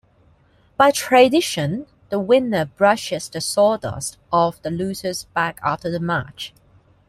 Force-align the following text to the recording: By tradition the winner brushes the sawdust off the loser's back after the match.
By 0.77 0.89
tradition 0.89 1.85
the 2.09 2.19
winner 2.19 2.65
brushes 2.65 3.29
the 3.29 3.39
sawdust 3.39 4.17
off 4.33 4.59
the 4.63 4.71
loser's 4.71 5.25
back 5.25 5.59
after 5.61 5.91
the 5.91 5.99
match. 5.99 6.55